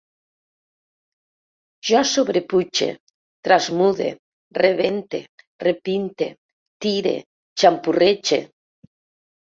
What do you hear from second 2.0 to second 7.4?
sobrepuge, trasmude, rebente, repinte, tire,